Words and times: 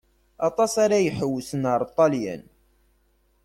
Aṭas 0.47 0.73
ara 0.83 0.97
iḥewsen 1.07 1.63
ar 1.73 1.81
Ṭelyan. 1.95 2.43